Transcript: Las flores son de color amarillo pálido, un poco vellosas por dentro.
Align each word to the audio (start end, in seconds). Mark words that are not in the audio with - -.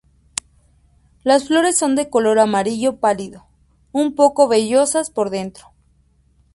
Las 1.23 1.47
flores 1.47 1.77
son 1.77 1.95
de 1.95 2.09
color 2.09 2.39
amarillo 2.39 2.97
pálido, 2.99 3.45
un 3.91 4.15
poco 4.15 4.47
vellosas 4.47 5.11
por 5.11 5.29
dentro. 5.29 5.73